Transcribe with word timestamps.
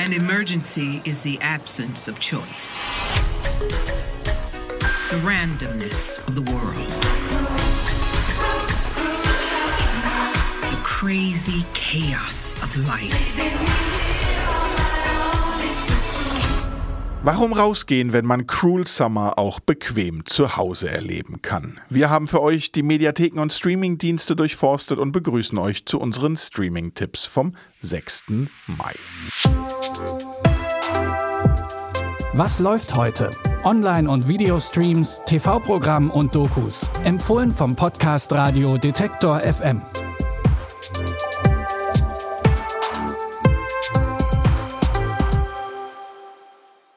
An 0.00 0.14
emergency 0.14 1.02
is 1.04 1.22
the 1.22 1.38
absence 1.42 2.08
of 2.08 2.18
choice. 2.18 2.82
The 5.10 5.20
randomness 5.20 6.26
of 6.26 6.34
the 6.34 6.40
world. 6.50 6.88
The 10.70 10.82
crazy 10.82 11.66
chaos 11.74 12.54
of 12.62 12.74
life. 12.86 13.79
Warum 17.22 17.52
rausgehen, 17.52 18.14
wenn 18.14 18.24
man 18.24 18.46
Cruel 18.46 18.86
Summer 18.86 19.38
auch 19.38 19.60
bequem 19.60 20.24
zu 20.24 20.56
Hause 20.56 20.88
erleben 20.88 21.42
kann? 21.42 21.78
Wir 21.90 22.08
haben 22.08 22.28
für 22.28 22.40
euch 22.40 22.72
die 22.72 22.82
Mediatheken 22.82 23.40
und 23.40 23.52
Streamingdienste 23.52 24.34
durchforstet 24.34 24.98
und 24.98 25.12
begrüßen 25.12 25.58
euch 25.58 25.84
zu 25.84 26.00
unseren 26.00 26.38
Streaming-Tipps 26.38 27.26
vom 27.26 27.52
6. 27.80 28.24
Mai. 28.66 28.94
Was 32.32 32.58
läuft 32.58 32.94
heute? 32.94 33.28
Online- 33.64 34.08
und 34.08 34.26
Videostreams, 34.26 35.20
TV-Programm 35.26 36.10
und 36.10 36.34
Dokus. 36.34 36.86
Empfohlen 37.04 37.52
vom 37.52 37.76
Podcast 37.76 38.32
Radio 38.32 38.78
Detektor 38.78 39.40
FM. 39.40 39.82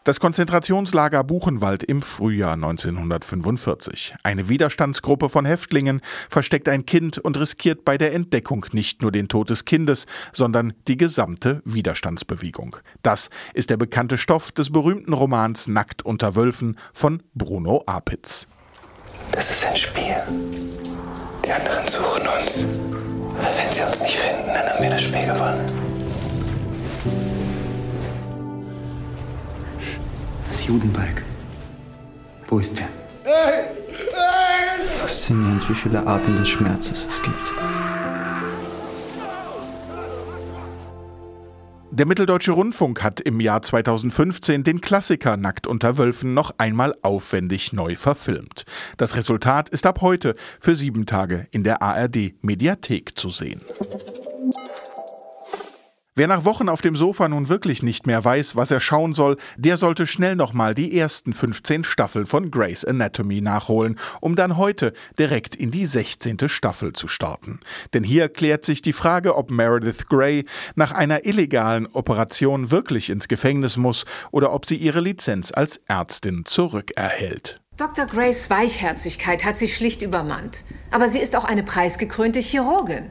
Das 0.05 0.19
Konzentrationslager 0.19 1.23
Buchenwald 1.23 1.81
im 1.81 2.01
Frühjahr 2.01 2.53
1945. 2.53 4.15
Eine 4.21 4.49
Widerstandsgruppe 4.49 5.29
von 5.29 5.45
Häftlingen 5.45 6.01
versteckt 6.29 6.67
ein 6.67 6.85
Kind 6.85 7.19
und 7.19 7.39
riskiert 7.39 7.85
bei 7.85 7.97
der 7.97 8.13
Entdeckung 8.13 8.65
nicht 8.73 9.01
nur 9.01 9.13
den 9.13 9.29
Tod 9.29 9.49
des 9.49 9.63
Kindes, 9.63 10.05
sondern 10.33 10.73
die 10.89 10.97
gesamte 10.97 11.61
Widerstandsbewegung. 11.63 12.75
Das 13.01 13.29
ist 13.53 13.69
der 13.69 13.77
bekannte 13.77 14.17
Stoff 14.17 14.51
des 14.51 14.71
berühmten 14.71 15.13
Romans 15.13 15.69
Nackt 15.69 16.05
unter 16.05 16.35
Wölfen 16.35 16.77
von 16.93 17.23
Bruno 17.33 17.83
Apitz. 17.85 18.47
Das 19.31 19.51
ist 19.51 19.65
ein 19.65 19.77
Spiel. 19.77 20.17
Die 21.45 21.51
anderen 21.51 21.87
suchen 21.87 22.27
uns. 22.27 22.65
Aber 23.37 23.57
wenn 23.57 23.71
sie 23.71 23.83
uns 23.83 24.01
nicht 24.01 24.17
finden, 24.17 24.47
dann 24.47 24.69
haben 24.69 24.83
wir 24.83 24.89
das 24.89 25.01
Spiel 25.01 25.25
gewonnen. 25.25 25.93
Judenbalg. 30.67 31.23
Wo 32.47 32.59
ist 32.59 32.79
er? 32.79 32.89
Faszinierend, 34.99 35.69
wie 35.69 35.75
viele 35.75 36.05
Arten 36.05 36.35
des 36.35 36.49
Schmerzes 36.49 37.05
es 37.09 37.21
gibt. 37.21 37.51
Der 41.95 42.07
Mitteldeutsche 42.07 42.53
Rundfunk 42.53 43.03
hat 43.03 43.21
im 43.21 43.39
Jahr 43.39 43.61
2015 43.61 44.63
den 44.63 44.81
Klassiker 44.81 45.37
Nackt 45.37 45.67
unter 45.67 45.99
Wölfen 45.99 46.33
noch 46.33 46.55
einmal 46.57 46.95
aufwendig 47.03 47.71
neu 47.71 47.95
verfilmt. 47.95 48.65
Das 48.97 49.15
Resultat 49.15 49.69
ist 49.69 49.85
ab 49.85 50.01
heute 50.01 50.33
für 50.59 50.73
sieben 50.73 51.05
Tage 51.05 51.45
in 51.51 51.63
der 51.63 51.83
ARD 51.83 52.33
Mediathek 52.41 53.15
zu 53.19 53.29
sehen. 53.29 53.61
Wer 56.15 56.27
nach 56.27 56.45
Wochen 56.45 56.69
auf 56.69 56.83
dem 56.83 56.95
Sofa 56.95 57.27
nun 57.27 57.49
wirklich 57.49 57.81
nicht 57.81 58.05
mehr 58.05 58.23
weiß, 58.23 58.55
was 58.55 58.69
er 58.69 58.79
schauen 58.79 59.13
soll, 59.13 59.35
der 59.57 59.77
sollte 59.77 60.05
schnell 60.05 60.35
nochmal 60.35 60.75
die 60.75 60.95
ersten 60.95 61.33
15 61.33 61.83
Staffeln 61.83 62.27
von 62.27 62.51
Grey's 62.51 62.85
Anatomy 62.85 63.41
nachholen, 63.41 63.97
um 64.21 64.35
dann 64.35 64.57
heute 64.57 64.93
direkt 65.17 65.55
in 65.55 65.71
die 65.71 65.87
16. 65.87 66.49
Staffel 66.49 66.93
zu 66.93 67.07
starten. 67.07 67.61
Denn 67.95 68.03
hier 68.03 68.29
klärt 68.29 68.63
sich 68.63 68.83
die 68.83 68.93
Frage, 68.93 69.35
ob 69.35 69.49
Meredith 69.49 70.07
Grey 70.07 70.45
nach 70.75 70.91
einer 70.91 71.25
illegalen 71.25 71.87
Operation 71.87 72.69
wirklich 72.69 73.09
ins 73.09 73.27
Gefängnis 73.27 73.77
muss 73.77 74.05
oder 74.29 74.53
ob 74.53 74.67
sie 74.67 74.77
ihre 74.77 74.99
Lizenz 74.99 75.51
als 75.51 75.77
Ärztin 75.87 76.45
zurückerhält. 76.45 77.59
Dr. 77.75 78.05
Grays 78.05 78.51
Weichherzigkeit 78.51 79.43
hat 79.43 79.57
sie 79.57 79.67
schlicht 79.67 80.03
übermannt. 80.03 80.63
Aber 80.91 81.09
sie 81.09 81.17
ist 81.17 81.35
auch 81.35 81.45
eine 81.45 81.63
preisgekrönte 81.63 82.39
Chirurgin. 82.39 83.09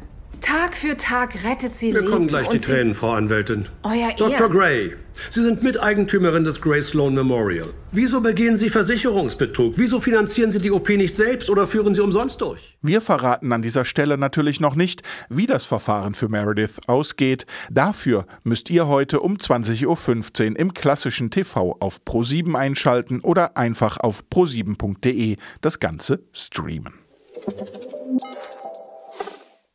Tag 0.53 0.77
für 0.77 0.99
Tag 0.99 1.45
rettet 1.45 1.75
sie 1.75 1.93
Mir 1.95 2.01
Leben. 2.01 2.13
kommen 2.13 2.27
gleich 2.29 2.47
die 2.49 2.57
und 2.59 2.63
sie- 2.67 2.73
Tränen, 2.73 2.93
Frau 2.93 3.13
Anwältin. 3.13 3.69
Euer 3.85 4.11
Dr. 4.19 4.33
Ehren. 4.33 4.53
Gray, 4.53 4.93
Sie 5.31 5.43
sind 5.43 5.63
Miteigentümerin 5.63 6.45
des 6.45 6.61
Gray 6.61 6.83
Sloan 6.83 7.15
Memorial. 7.15 7.69
Wieso 7.91 8.21
begehen 8.21 8.59
Sie 8.59 8.69
Versicherungsbetrug? 8.69 9.73
Wieso 9.79 9.99
finanzieren 9.99 10.51
Sie 10.51 10.59
die 10.61 10.71
OP 10.71 10.91
nicht 10.99 11.17
selbst 11.17 11.49
oder 11.49 11.67
führen 11.67 11.95
Sie 11.95 12.03
umsonst 12.03 12.43
durch? 12.43 12.77
Wir 12.83 13.01
verraten 13.01 13.51
an 13.51 13.63
dieser 13.63 13.87
Stelle 13.87 14.19
natürlich 14.19 14.61
noch 14.61 14.75
nicht, 14.75 15.03
wie 15.31 15.47
das 15.47 15.65
Verfahren 15.65 16.13
für 16.13 16.29
Meredith 16.29 16.81
ausgeht. 16.87 17.47
Dafür 17.71 18.27
müsst 18.45 18.69
ihr 18.69 18.87
heute 18.89 19.21
um 19.21 19.39
20.15 19.39 20.51
Uhr 20.53 20.59
im 20.59 20.75
klassischen 20.75 21.31
TV 21.31 21.77
auf 21.81 22.01
Pro7 22.07 22.55
einschalten 22.57 23.21
oder 23.21 23.57
einfach 23.57 23.97
auf 24.01 24.23
pro7.de 24.31 25.37
das 25.63 25.81
Ganze 25.81 26.21
streamen. 26.33 26.93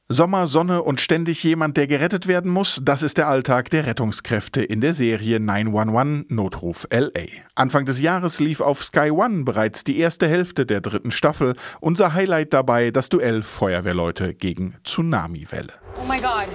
Sommer, 0.09 0.47
Sonne 0.47 0.83
und 0.83 1.01
ständig 1.01 1.43
jemand, 1.43 1.75
der 1.75 1.85
gerettet 1.85 2.27
werden 2.29 2.49
muss, 2.49 2.79
das 2.81 3.03
ist 3.03 3.17
der 3.17 3.27
Alltag 3.27 3.69
der 3.71 3.85
Rettungskräfte 3.85 4.63
in 4.63 4.79
der 4.79 4.93
Serie 4.93 5.41
911 5.41 6.27
Notruf 6.29 6.87
LA. 6.89 7.25
Anfang 7.55 7.85
des 7.85 7.99
Jahres 7.99 8.39
lief 8.39 8.61
auf 8.61 8.81
Sky 8.81 9.11
One 9.11 9.43
bereits 9.43 9.83
die 9.83 9.99
erste 9.99 10.29
Hälfte 10.29 10.65
der 10.65 10.79
dritten 10.79 11.11
Staffel. 11.11 11.55
Unser 11.81 12.13
Highlight 12.13 12.53
dabei 12.53 12.91
das 12.91 13.09
Duell 13.09 13.43
Feuerwehrleute 13.43 14.33
gegen 14.33 14.75
Tsunamiwelle. 14.85 15.73
Oh 16.01 16.05
my 16.07 16.21
god. 16.21 16.47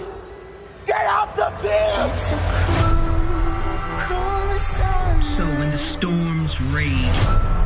So 5.21 5.45
when 5.45 5.71
the 5.71 5.79
storms 5.79 6.61
rage, 6.75 7.62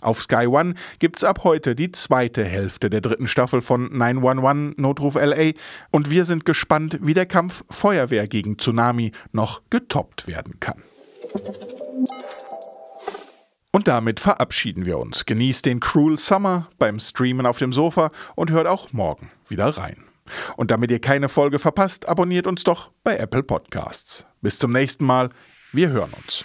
Auf 0.00 0.22
Sky 0.22 0.46
One 0.46 0.74
gibt's 0.98 1.24
ab 1.24 1.44
heute 1.44 1.74
die 1.74 1.92
zweite 1.92 2.44
Hälfte 2.44 2.90
der 2.90 3.00
dritten 3.00 3.26
Staffel 3.26 3.60
von 3.60 3.96
911 3.96 4.76
Notruf 4.76 5.14
LA 5.14 5.52
und 5.90 6.10
wir 6.10 6.24
sind 6.24 6.44
gespannt, 6.44 6.98
wie 7.02 7.14
der 7.14 7.26
Kampf 7.26 7.64
Feuerwehr 7.70 8.26
gegen 8.26 8.58
Tsunami 8.58 9.12
noch 9.32 9.62
getoppt 9.70 10.26
werden 10.26 10.60
kann. 10.60 10.82
Und 13.72 13.88
damit 13.88 14.20
verabschieden 14.20 14.86
wir 14.86 14.98
uns. 14.98 15.26
Genießt 15.26 15.66
den 15.66 15.80
Cruel 15.80 16.18
Summer 16.18 16.68
beim 16.78 16.98
Streamen 16.98 17.44
auf 17.44 17.58
dem 17.58 17.74
Sofa 17.74 18.10
und 18.34 18.50
hört 18.50 18.66
auch 18.66 18.92
morgen 18.92 19.30
wieder 19.48 19.68
rein. 19.68 20.04
Und 20.56 20.70
damit 20.70 20.90
ihr 20.90 21.00
keine 21.00 21.28
Folge 21.28 21.58
verpasst, 21.58 22.08
abonniert 22.08 22.46
uns 22.46 22.64
doch 22.64 22.90
bei 23.04 23.16
Apple 23.16 23.42
Podcasts. 23.42 24.24
Bis 24.40 24.58
zum 24.58 24.72
nächsten 24.72 25.04
Mal. 25.04 25.30
Wir 25.72 25.90
hören 25.90 26.12
uns. 26.14 26.44